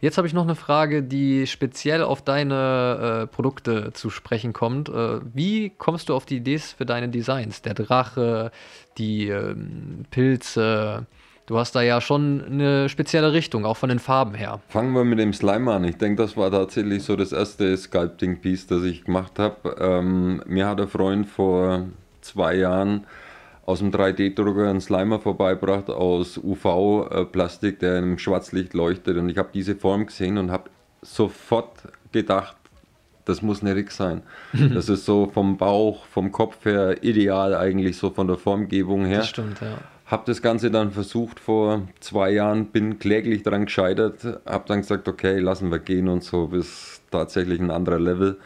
Jetzt 0.00 0.16
habe 0.16 0.26
ich 0.26 0.32
noch 0.32 0.44
eine 0.44 0.54
Frage, 0.54 1.02
die 1.02 1.46
speziell 1.46 2.02
auf 2.02 2.22
deine 2.22 3.22
äh, 3.22 3.26
Produkte 3.26 3.92
zu 3.92 4.08
sprechen 4.08 4.54
kommt. 4.54 4.88
Äh, 4.88 5.20
wie 5.34 5.70
kommst 5.70 6.08
du 6.08 6.14
auf 6.14 6.24
die 6.24 6.36
Ideen 6.36 6.60
für 6.60 6.86
deine 6.86 7.10
Designs? 7.10 7.60
Der 7.60 7.74
Drache, 7.74 8.50
die 8.96 9.28
ähm, 9.28 10.04
Pilze. 10.10 11.06
Du 11.44 11.58
hast 11.58 11.74
da 11.74 11.82
ja 11.82 12.00
schon 12.00 12.42
eine 12.44 12.88
spezielle 12.88 13.32
Richtung, 13.32 13.66
auch 13.66 13.76
von 13.76 13.88
den 13.88 13.98
Farben 13.98 14.34
her. 14.34 14.60
Fangen 14.68 14.94
wir 14.94 15.04
mit 15.04 15.18
dem 15.18 15.34
Slime 15.34 15.72
an. 15.72 15.84
Ich 15.84 15.96
denke, 15.96 16.22
das 16.22 16.36
war 16.36 16.50
tatsächlich 16.50 17.02
so 17.02 17.16
das 17.16 17.32
erste 17.32 17.76
Sculpting-Piece, 17.76 18.68
das 18.68 18.84
ich 18.84 19.04
gemacht 19.04 19.38
habe. 19.38 19.76
Ähm, 19.78 20.42
mir 20.46 20.66
hat 20.66 20.80
ein 20.80 20.88
Freund 20.88 21.28
vor 21.28 21.86
zwei 22.20 22.54
Jahren 22.54 23.06
aus 23.66 23.80
dem 23.80 23.90
3D-Drucker 23.90 24.68
einen 24.68 24.80
Slimer 24.80 25.20
vorbeibracht 25.20 25.90
aus 25.90 26.38
UV-Plastik, 26.38 27.78
der 27.78 27.98
im 27.98 28.18
Schwarzlicht 28.18 28.74
leuchtet. 28.74 29.16
Und 29.16 29.28
ich 29.28 29.38
habe 29.38 29.50
diese 29.52 29.76
Form 29.76 30.06
gesehen 30.06 30.38
und 30.38 30.50
habe 30.50 30.70
sofort 31.02 31.70
gedacht, 32.12 32.56
das 33.24 33.42
muss 33.42 33.62
eine 33.62 33.76
Rick 33.76 33.90
sein. 33.92 34.22
Das 34.74 34.88
ist 34.88 35.04
so 35.04 35.30
vom 35.32 35.56
Bauch, 35.56 36.04
vom 36.06 36.32
Kopf 36.32 36.64
her 36.64 37.02
ideal 37.02 37.54
eigentlich, 37.54 37.96
so 37.96 38.10
von 38.10 38.26
der 38.26 38.36
Formgebung 38.36 39.04
her. 39.04 39.18
Das 39.18 39.28
stimmt, 39.28 39.60
ja. 39.60 39.78
Habe 40.06 40.24
das 40.26 40.42
Ganze 40.42 40.72
dann 40.72 40.90
versucht 40.90 41.38
vor 41.38 41.82
zwei 42.00 42.30
Jahren, 42.30 42.66
bin 42.66 42.98
kläglich 42.98 43.44
daran 43.44 43.66
gescheitert, 43.66 44.40
habe 44.44 44.64
dann 44.66 44.80
gesagt, 44.80 45.06
okay, 45.06 45.38
lassen 45.38 45.70
wir 45.70 45.78
gehen 45.78 46.08
und 46.08 46.24
so, 46.24 46.48
bis 46.48 47.00
tatsächlich 47.12 47.60
ein 47.60 47.70
anderer 47.70 48.00
Level. 48.00 48.36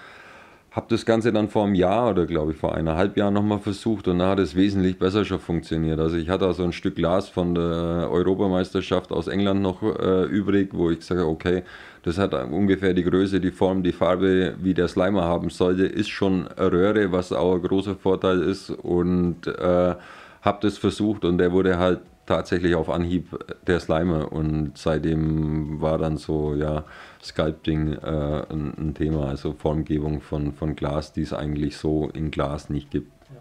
Habe 0.75 0.87
das 0.89 1.07
Ganze 1.07 1.33
dann 1.33 1.49
vor 1.49 1.65
einem 1.65 1.77
Jahr 1.77 2.11
oder 2.11 2.27
glaube 2.27 2.51
ich 2.51 2.59
vor 2.59 2.75
eineinhalb 2.75 3.17
Jahren 3.17 3.35
nochmal 3.35 3.61
versucht 3.61 4.09
und 4.09 4.19
da 4.19 4.31
hat 4.31 4.41
es 4.41 4.57
wesentlich 4.57 4.99
besser 4.99 5.25
schon 5.25 5.39
funktioniert. 5.39 6.01
Also 6.01 6.17
ich 6.17 6.29
hatte 6.29 6.47
also 6.47 6.65
ein 6.65 6.73
Stück 6.73 6.97
Glas 6.97 7.29
von 7.29 7.55
der 7.55 8.09
Europameisterschaft 8.11 9.13
aus 9.13 9.29
England 9.29 9.63
noch 9.63 9.85
äh, 9.85 10.25
übrig, 10.25 10.71
wo 10.73 10.91
ich 10.91 11.05
sage, 11.05 11.29
okay, 11.29 11.63
das 12.03 12.19
hat 12.19 12.35
ungefähr 12.35 12.93
die 12.93 13.05
Größe, 13.05 13.41
die 13.41 13.53
Form, 13.53 13.85
die 13.85 13.93
Farbe, 13.93 14.57
wie 14.59 14.75
der 14.75 14.89
Slimer 14.89 15.23
haben 15.23 15.49
sollte, 15.49 15.87
ist 15.87 16.11
schon 16.11 16.49
eine 16.49 16.73
Röhre, 16.73 17.13
was 17.13 17.33
auch 17.33 17.55
ein 17.55 17.63
großer 17.63 17.95
Vorteil 17.95 18.43
ist 18.43 18.71
und 18.71 19.47
äh, 19.47 19.95
habe 20.43 20.59
das 20.61 20.77
versucht 20.77 21.25
und 21.25 21.39
der 21.39 21.53
wurde 21.53 21.79
halt 21.79 22.01
tatsächlich 22.27 22.75
auf 22.75 22.91
Anhieb 22.91 23.29
der 23.69 23.79
Slimer 23.79 24.33
und 24.33 24.73
seitdem 24.75 25.81
war 25.81 25.99
dann 25.99 26.17
so, 26.17 26.55
ja, 26.55 26.85
Sculpting 27.25 27.95
äh, 27.95 28.45
ein, 28.51 28.75
ein, 28.77 28.95
Thema, 28.95 29.29
also 29.29 29.55
Formgebung 29.55 30.21
von, 30.21 30.53
von 30.53 30.77
Glas, 30.77 31.13
die 31.13 31.23
es 31.23 31.33
eigentlich 31.33 31.79
so 31.79 32.11
in 32.11 32.31
Glas 32.31 32.69
nicht 32.69 32.91
gibt. 32.91 33.11
Ja. 33.31 33.41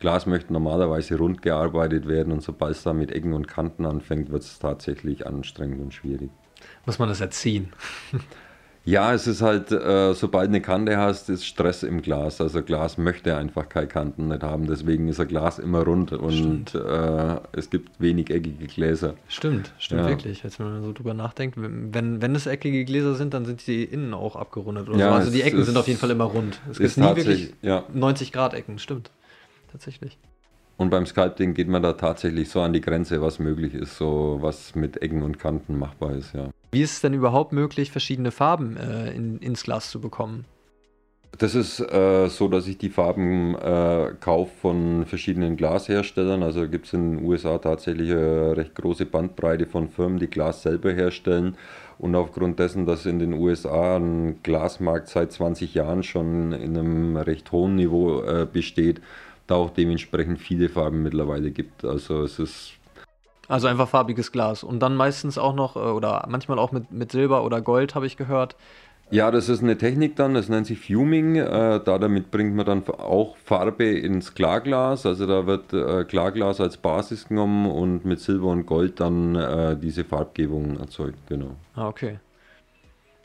Glas 0.00 0.26
möchte 0.26 0.52
normalerweise 0.52 1.16
rund 1.16 1.42
gearbeitet 1.42 2.08
werden 2.08 2.32
und 2.32 2.42
sobald 2.42 2.72
es 2.72 2.82
da 2.82 2.92
mit 2.92 3.12
Ecken 3.12 3.34
und 3.34 3.46
Kanten 3.46 3.86
anfängt, 3.86 4.30
wird 4.32 4.42
es 4.42 4.58
tatsächlich 4.58 5.26
anstrengend 5.26 5.80
und 5.80 5.94
schwierig. 5.94 6.30
Muss 6.84 6.98
man 6.98 7.08
das 7.08 7.20
erziehen? 7.20 7.72
Ja, 8.84 9.14
es 9.14 9.28
ist 9.28 9.42
halt, 9.42 9.70
äh, 9.70 10.12
sobald 10.12 10.48
eine 10.48 10.60
Kante 10.60 10.96
hast, 10.96 11.30
ist 11.30 11.46
Stress 11.46 11.84
im 11.84 12.02
Glas. 12.02 12.40
Also 12.40 12.62
Glas 12.62 12.98
möchte 12.98 13.36
einfach 13.36 13.68
keine 13.68 13.86
Kanten 13.86 14.28
nicht 14.28 14.42
haben. 14.42 14.66
Deswegen 14.66 15.06
ist 15.06 15.20
ein 15.20 15.28
Glas 15.28 15.60
immer 15.60 15.84
rund 15.84 16.12
und 16.12 16.74
äh, 16.74 17.36
es 17.52 17.70
gibt 17.70 18.00
wenig 18.00 18.30
eckige 18.30 18.66
Gläser. 18.66 19.14
Stimmt, 19.28 19.72
stimmt 19.78 20.02
ja. 20.02 20.08
wirklich. 20.08 20.42
Als 20.42 20.58
man 20.58 20.82
so 20.82 20.92
drüber 20.92 21.14
nachdenkt, 21.14 21.56
wenn, 21.58 22.20
wenn 22.20 22.34
es 22.34 22.46
eckige 22.46 22.84
Gläser 22.84 23.14
sind, 23.14 23.34
dann 23.34 23.44
sind 23.44 23.64
die 23.68 23.84
innen 23.84 24.14
auch 24.14 24.34
abgerundet. 24.34 24.88
Oder 24.88 24.98
ja, 24.98 25.08
so. 25.10 25.14
Also 25.14 25.30
die 25.30 25.42
Ecken 25.42 25.62
sind 25.62 25.76
auf 25.76 25.86
jeden 25.86 26.00
Fall 26.00 26.10
immer 26.10 26.24
rund. 26.24 26.60
Es 26.70 26.78
gibt 26.78 26.96
nie 26.96 27.04
wirklich 27.04 27.54
ja. 27.62 27.84
90 27.92 28.32
Grad 28.32 28.52
Ecken, 28.54 28.80
stimmt. 28.80 29.10
Tatsächlich. 29.70 30.18
Und 30.76 30.90
beim 30.90 31.06
Sculpting 31.06 31.54
geht 31.54 31.68
man 31.68 31.82
da 31.82 31.92
tatsächlich 31.92 32.48
so 32.48 32.60
an 32.60 32.72
die 32.72 32.80
Grenze, 32.80 33.22
was 33.22 33.38
möglich 33.38 33.74
ist, 33.74 33.96
so 33.96 34.38
was 34.40 34.74
mit 34.74 35.00
Ecken 35.00 35.22
und 35.22 35.38
Kanten 35.38 35.78
machbar 35.78 36.16
ist, 36.16 36.34
ja. 36.34 36.48
Wie 36.72 36.80
ist 36.80 36.92
es 36.92 37.00
denn 37.02 37.12
überhaupt 37.12 37.52
möglich, 37.52 37.90
verschiedene 37.90 38.30
Farben 38.30 38.78
äh, 38.78 39.12
in, 39.12 39.38
ins 39.38 39.62
Glas 39.62 39.90
zu 39.90 40.00
bekommen? 40.00 40.46
Das 41.36 41.54
ist 41.54 41.80
äh, 41.80 42.28
so, 42.28 42.48
dass 42.48 42.66
ich 42.66 42.78
die 42.78 42.88
Farben 42.88 43.54
äh, 43.54 44.12
kaufe 44.20 44.52
von 44.60 45.04
verschiedenen 45.06 45.56
Glasherstellern. 45.56 46.42
Also 46.42 46.68
gibt 46.68 46.86
es 46.86 46.94
in 46.94 47.16
den 47.16 47.24
USA 47.24 47.58
tatsächlich 47.58 48.10
eine 48.10 48.56
recht 48.56 48.74
große 48.74 49.04
Bandbreite 49.04 49.66
von 49.66 49.88
Firmen, 49.88 50.18
die 50.18 50.28
Glas 50.28 50.62
selber 50.62 50.92
herstellen. 50.92 51.56
Und 51.98 52.14
aufgrund 52.14 52.58
dessen, 52.58 52.86
dass 52.86 53.04
in 53.04 53.18
den 53.18 53.34
USA 53.34 53.96
ein 53.96 54.42
Glasmarkt 54.42 55.08
seit 55.08 55.30
20 55.32 55.74
Jahren 55.74 56.02
schon 56.02 56.52
in 56.52 56.76
einem 56.76 57.16
recht 57.16 57.52
hohen 57.52 57.76
Niveau 57.76 58.22
äh, 58.22 58.46
besteht, 58.50 59.00
da 59.46 59.56
auch 59.56 59.70
dementsprechend 59.70 60.38
viele 60.38 60.68
Farben 60.68 61.02
mittlerweile 61.02 61.50
gibt. 61.50 61.84
Also 61.84 62.22
es 62.22 62.38
ist 62.38 62.72
also 63.48 63.66
einfach 63.66 63.88
farbiges 63.88 64.32
Glas. 64.32 64.62
Und 64.62 64.80
dann 64.80 64.96
meistens 64.96 65.38
auch 65.38 65.54
noch, 65.54 65.76
äh, 65.76 65.80
oder 65.80 66.26
manchmal 66.28 66.58
auch 66.58 66.72
mit, 66.72 66.92
mit 66.92 67.12
Silber 67.12 67.44
oder 67.44 67.60
Gold, 67.60 67.94
habe 67.94 68.06
ich 68.06 68.16
gehört. 68.16 68.56
Ja, 69.10 69.30
das 69.30 69.50
ist 69.50 69.62
eine 69.62 69.76
Technik 69.76 70.16
dann, 70.16 70.32
das 70.32 70.48
nennt 70.48 70.66
sich 70.66 70.80
Fuming. 70.80 71.36
Äh, 71.36 71.80
da 71.84 71.98
damit 71.98 72.30
bringt 72.30 72.56
man 72.56 72.64
dann 72.64 72.82
auch 72.88 73.36
Farbe 73.36 73.84
ins 73.84 74.34
Klarglas. 74.34 75.04
Also 75.04 75.26
da 75.26 75.46
wird 75.46 75.72
äh, 75.74 76.04
Klarglas 76.04 76.62
als 76.62 76.78
Basis 76.78 77.28
genommen 77.28 77.70
und 77.70 78.06
mit 78.06 78.20
Silber 78.20 78.46
und 78.46 78.64
Gold 78.64 79.00
dann 79.00 79.34
äh, 79.34 79.76
diese 79.76 80.04
Farbgebung 80.04 80.78
erzeugt, 80.78 81.18
genau. 81.28 81.56
Ah, 81.74 81.88
okay. 81.88 82.20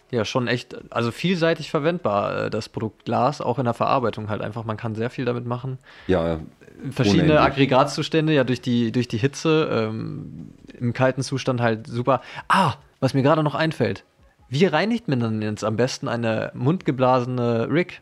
Ja, 0.10 0.24
schon 0.24 0.48
echt, 0.48 0.78
also 0.90 1.12
vielseitig 1.12 1.70
verwendbar, 1.70 2.46
äh, 2.46 2.50
das 2.50 2.70
Produkt 2.70 3.06
Glas, 3.06 3.42
auch 3.42 3.60
in 3.60 3.66
der 3.66 3.74
Verarbeitung 3.74 4.30
halt 4.30 4.42
einfach. 4.42 4.64
Man 4.64 4.78
kann 4.78 4.96
sehr 4.96 5.10
viel 5.10 5.26
damit 5.26 5.46
machen. 5.46 5.80
Ja, 6.08 6.40
verschiedene 6.92 7.24
unendlich. 7.34 7.40
Aggregatzustände, 7.54 8.34
ja 8.34 8.44
durch 8.44 8.62
die, 8.62 8.92
durch 8.92 9.08
die 9.08 9.18
Hitze, 9.18 9.68
ähm, 9.72 10.54
im 10.80 10.94
kalten 10.94 11.24
Zustand 11.24 11.60
halt 11.60 11.88
super. 11.88 12.22
Ah, 12.48 12.76
was 13.00 13.14
mir 13.14 13.22
gerade 13.24 13.44
noch 13.44 13.56
einfällt. 13.56 14.06
Wie 14.50 14.66
reinigt 14.66 15.10
man 15.10 15.20
dann 15.20 15.42
jetzt 15.42 15.64
am 15.66 15.76
besten 15.76 16.08
eine 16.08 16.52
mundgeblasene 16.54 17.70
Rig? 17.70 18.02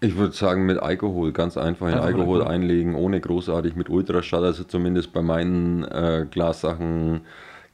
Ich 0.00 0.16
würde 0.16 0.34
sagen, 0.34 0.66
mit 0.66 0.78
Alkohol, 0.78 1.32
ganz 1.32 1.56
einfach 1.56 1.86
in 1.86 1.92
Einfach 1.94 2.06
Alkohol 2.06 2.38
Alkohol. 2.40 2.54
einlegen, 2.54 2.94
ohne 2.94 3.20
großartig 3.20 3.76
mit 3.76 3.88
Ultraschall. 3.88 4.44
Also 4.44 4.64
zumindest 4.64 5.12
bei 5.12 5.22
meinen 5.22 5.84
äh, 5.84 6.26
Glassachen 6.28 7.20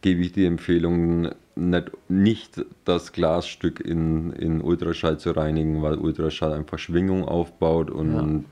gebe 0.02 0.21
ich 0.21 0.33
die 0.33 0.45
Empfehlung, 0.45 1.30
nicht, 1.58 1.90
nicht 2.08 2.64
das 2.84 3.12
Glasstück 3.12 3.80
in, 3.80 4.32
in 4.32 4.60
Ultraschall 4.60 5.18
zu 5.18 5.32
reinigen, 5.32 5.82
weil 5.82 5.98
Ultraschall 5.98 6.52
einfach 6.52 6.78
Schwingung 6.78 7.24
aufbaut 7.24 7.90
und 7.90 8.46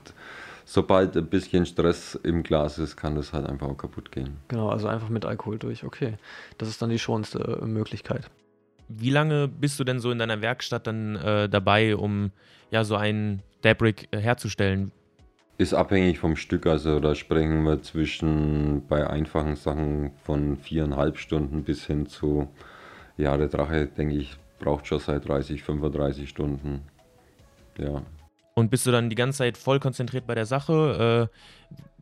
sobald 0.65 1.15
ein 1.15 1.25
bisschen 1.25 1.65
Stress 1.65 2.19
im 2.23 2.43
Glas 2.43 2.77
ist, 2.77 2.97
kann 2.97 3.15
das 3.15 3.33
halt 3.33 3.47
einfach 3.47 3.67
auch 3.67 3.77
kaputt 3.77 4.11
gehen. 4.11 4.37
Genau, 4.49 4.69
also 4.69 4.87
einfach 4.87 5.09
mit 5.09 5.25
Alkohol 5.25 5.57
durch. 5.57 5.83
Okay. 5.83 6.15
Das 6.57 6.67
ist 6.67 6.81
dann 6.81 6.89
die 6.89 6.99
schonendste 6.99 7.59
äh, 7.61 7.65
Möglichkeit. 7.65 8.29
Wie 8.89 9.09
lange 9.09 9.47
bist 9.47 9.79
du 9.79 9.83
denn 9.83 9.99
so 9.99 10.11
in 10.11 10.19
deiner 10.19 10.41
Werkstatt 10.41 10.87
dann 10.87 11.15
äh, 11.15 11.49
dabei, 11.49 11.95
um 11.95 12.31
ja 12.69 12.83
so 12.83 12.95
einen 12.95 13.41
Dabrik 13.61 14.07
äh, 14.11 14.17
herzustellen? 14.17 14.91
Ist 15.57 15.73
abhängig 15.73 16.19
vom 16.19 16.35
Stück, 16.35 16.67
also 16.67 16.99
da 16.99 17.15
sprechen 17.15 17.63
wir 17.63 17.81
zwischen 17.81 18.85
bei 18.87 19.09
einfachen 19.09 19.55
Sachen 19.55 20.11
von 20.23 20.57
viereinhalb 20.57 21.17
Stunden 21.17 21.63
bis 21.63 21.85
hin 21.85 22.05
zu, 22.05 22.47
ja, 23.17 23.37
der 23.37 23.47
Drache, 23.49 23.87
denke 23.87 24.15
ich, 24.15 24.37
braucht 24.59 24.87
schon 24.87 24.99
seit 24.99 25.27
30, 25.27 25.63
35 25.63 26.29
Stunden. 26.29 26.81
Ja, 27.77 28.01
Und 28.55 28.71
bist 28.71 28.85
du 28.87 28.91
dann 28.91 29.09
die 29.09 29.15
ganze 29.15 29.39
Zeit 29.39 29.57
voll 29.57 29.79
konzentriert 29.79 30.25
bei 30.27 30.35
der 30.35 30.45
Sache? 30.45 31.29
Äh, 31.31 31.37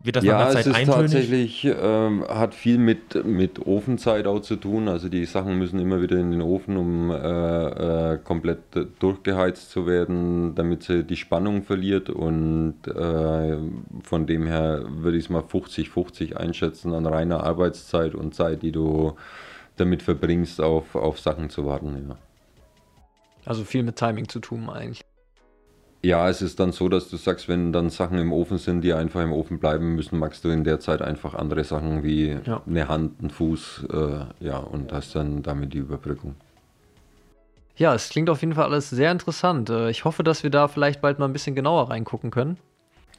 wird 0.04 0.18
das 0.18 0.26
nach 0.26 0.36
ja 0.40 0.40
einer 0.40 0.48
es 0.48 0.54
Zeit 0.54 0.68
ist 0.68 0.76
eintönig? 0.76 1.30
tatsächlich, 1.30 1.66
ähm, 1.66 2.24
hat 2.28 2.54
viel 2.56 2.78
mit, 2.78 3.26
mit 3.26 3.60
Ofenzeit 3.66 4.28
auch 4.28 4.42
zu 4.42 4.56
tun. 4.58 4.88
Also 4.88 5.10
die 5.10 5.26
Sachen 5.26 5.58
müssen 5.58 5.80
immer 5.80 6.02
wieder 6.02 6.18
in 6.18 6.32
den 6.32 6.42
Ofen, 6.44 6.78
um 6.78 7.12
äh, 7.12 8.14
äh, 8.14 8.20
komplett 8.24 8.60
durchgeheizt 9.00 9.72
zu 9.72 9.88
werden, 9.88 10.56
damit 10.56 10.84
sie 10.84 11.04
die 11.04 11.16
Spannung 11.18 11.64
verliert. 11.64 12.10
Und 12.12 12.76
äh, 12.88 13.58
von 14.04 14.28
dem 14.28 14.48
her 14.48 14.86
würde 14.90 15.18
ich 15.18 15.26
es 15.26 15.30
mal 15.32 15.42
50-50 15.44 16.36
einschätzen 16.36 16.94
an 16.94 17.08
reiner 17.08 17.44
Arbeitszeit 17.44 18.16
und 18.16 18.36
Zeit, 18.36 18.62
die 18.62 18.72
du 18.72 19.16
damit 19.78 20.02
verbringst, 20.02 20.62
auf, 20.62 20.96
auf 20.96 21.20
Sachen 21.20 21.50
zu 21.50 21.66
warten. 21.66 22.06
Ja. 22.10 22.18
Also 23.46 23.64
viel 23.64 23.84
mit 23.84 23.96
Timing 23.98 24.28
zu 24.28 24.40
tun 24.40 24.70
eigentlich. 24.70 25.02
Ja, 26.04 26.30
es 26.30 26.44
ist 26.44 26.60
dann 26.60 26.72
so, 26.72 26.88
dass 26.88 27.10
du 27.10 27.18
sagst, 27.18 27.48
wenn 27.48 27.74
dann 27.74 27.90
Sachen 27.90 28.20
im 28.20 28.32
Ofen 28.32 28.60
sind, 28.60 28.82
die 28.82 28.94
einfach 28.94 29.24
im 29.24 29.34
Ofen 29.34 29.58
bleiben 29.60 29.96
müssen, 29.96 30.20
magst 30.20 30.44
du 30.46 30.50
in 30.50 30.64
der 30.64 30.80
Zeit 30.80 31.02
einfach 31.02 31.34
andere 31.34 31.64
Sachen 31.64 32.04
wie 32.04 32.38
Ja. 32.46 32.62
eine 32.68 32.88
Hand, 32.88 33.20
einen 33.20 33.32
Fuß, 33.32 33.88
äh, 33.92 34.26
ja, 34.46 34.58
und 34.58 34.92
hast 34.94 35.16
dann 35.16 35.42
damit 35.42 35.74
die 35.74 35.80
Überbrückung. 35.80 36.36
Ja, 37.78 37.94
es 37.96 38.10
klingt 38.10 38.30
auf 38.30 38.42
jeden 38.42 38.54
Fall 38.54 38.66
alles 38.66 38.90
sehr 38.92 39.12
interessant. 39.12 39.70
Äh, 39.70 39.90
Ich 39.90 40.06
hoffe, 40.06 40.24
dass 40.24 40.44
wir 40.44 40.52
da 40.52 40.68
vielleicht 40.68 41.02
bald 41.02 41.18
mal 41.18 41.26
ein 41.26 41.34
bisschen 41.34 41.56
genauer 41.56 41.90
reingucken 41.90 42.30
können. 42.30 42.58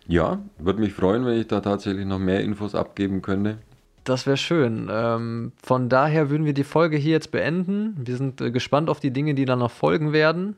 Ja, 0.07 0.39
würde 0.59 0.79
mich 0.81 0.93
freuen, 0.93 1.27
wenn 1.27 1.41
ich 1.41 1.49
da 1.49 1.61
tatsächlich 1.61 2.07
noch 2.07 2.21
mehr 2.21 2.41
Infos 2.41 2.77
abgeben 2.77 3.21
könnte. 3.21 3.59
Das 4.07 4.25
wäre 4.25 4.37
schön. 4.37 4.89
Ähm, 4.89 5.53
von 5.61 5.89
daher 5.89 6.31
würden 6.31 6.47
wir 6.47 6.55
die 6.55 6.63
Folge 6.63 6.97
hier 6.97 7.11
jetzt 7.11 7.33
beenden. 7.33 7.97
Wir 8.07 8.17
sind 8.17 8.41
äh, 8.41 8.53
gespannt 8.53 8.89
auf 8.89 9.01
die 9.01 9.11
Dinge, 9.11 9.35
die 9.35 9.45
dann 9.45 9.59
noch 9.59 9.73
folgen 9.73 10.13
werden. 10.13 10.55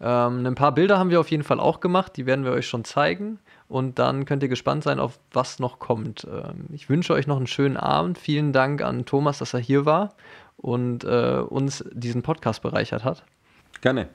Ähm, 0.00 0.44
ein 0.44 0.56
paar 0.56 0.74
Bilder 0.74 0.98
haben 0.98 1.10
wir 1.10 1.20
auf 1.20 1.30
jeden 1.30 1.44
Fall 1.44 1.60
auch 1.60 1.78
gemacht, 1.78 2.16
die 2.16 2.26
werden 2.26 2.44
wir 2.44 2.50
euch 2.50 2.66
schon 2.66 2.82
zeigen. 2.82 3.38
Und 3.68 4.00
dann 4.00 4.24
könnt 4.24 4.42
ihr 4.42 4.48
gespannt 4.48 4.82
sein, 4.82 4.98
auf 4.98 5.20
was 5.30 5.60
noch 5.60 5.78
kommt. 5.78 6.26
Ähm, 6.28 6.66
ich 6.72 6.88
wünsche 6.88 7.12
euch 7.12 7.28
noch 7.28 7.36
einen 7.36 7.46
schönen 7.46 7.76
Abend. 7.76 8.18
Vielen 8.18 8.52
Dank 8.52 8.82
an 8.82 9.04
Thomas, 9.04 9.38
dass 9.38 9.54
er 9.54 9.60
hier 9.60 9.86
war 9.86 10.16
und 10.56 11.04
äh, 11.04 11.38
uns 11.38 11.84
diesen 11.92 12.22
Podcast 12.22 12.62
bereichert 12.62 13.04
hat. 13.04 13.22
Gerne. 13.80 14.08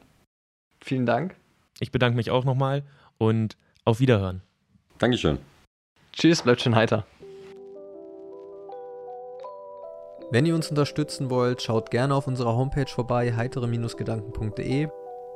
Vielen 0.84 1.06
Dank. 1.06 1.38
Ich 1.80 1.94
bedanke 1.94 2.18
mich 2.18 2.32
auch 2.32 2.44
nochmal 2.44 2.84
und 3.18 3.56
auf 3.86 4.02
Wiederhören. 4.02 4.42
Dankeschön. 4.98 5.38
Tschüss, 6.12 6.42
bleibt 6.42 6.62
schön 6.62 6.76
heiter. 6.76 7.06
Wenn 10.30 10.46
ihr 10.46 10.56
uns 10.56 10.70
unterstützen 10.70 11.30
wollt, 11.30 11.62
schaut 11.62 11.90
gerne 11.90 12.14
auf 12.14 12.28
unserer 12.28 12.58
Homepage 12.58 12.90
vorbei, 12.90 13.34
heitere-gedanken.de. 13.34 14.90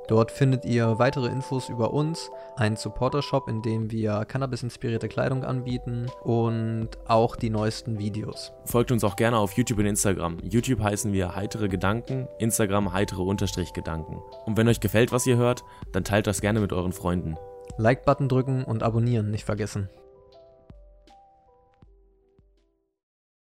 Dort 0.10 0.32
findet 0.32 0.66
ihr 0.66 1.00
weitere 1.00 1.28
Infos 1.28 1.70
über 1.70 1.94
uns, 1.94 2.30
einen 2.58 2.76
Supporter-Shop, 2.76 3.48
in 3.48 3.62
dem 3.62 3.90
wir 3.90 4.26
Cannabis-inspirierte 4.26 5.08
Kleidung 5.08 5.46
anbieten 5.46 6.08
und 6.24 6.90
auch 7.06 7.38
die 7.38 7.50
neuesten 7.50 8.00
Videos. 8.00 8.52
Folgt 8.66 8.92
uns 8.92 9.06
auch 9.06 9.16
gerne 9.16 9.38
auf 9.38 9.54
YouTube 9.54 9.80
und 9.80 9.86
Instagram. 9.86 10.40
YouTube 10.44 10.82
heißen 10.82 11.14
wir 11.14 11.38
heitere 11.38 11.70
Gedanken, 11.70 12.28
Instagram 12.40 12.92
heitere 12.92 13.22
Unterstrich 13.22 13.72
Gedanken. 13.72 14.22
Und 14.46 14.58
wenn 14.58 14.68
euch 14.68 14.82
gefällt, 14.82 15.14
was 15.14 15.26
ihr 15.26 15.38
hört, 15.38 15.64
dann 15.94 16.04
teilt 16.04 16.28
das 16.28 16.42
gerne 16.42 16.60
mit 16.60 16.74
euren 16.74 16.92
Freunden. 16.92 17.38
Like-Button 17.78 18.28
drücken 18.28 18.66
und 18.66 18.84
abonnieren 18.84 19.32
nicht 19.32 19.46
vergessen. 19.46 19.90